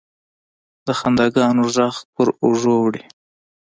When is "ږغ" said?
1.75-1.95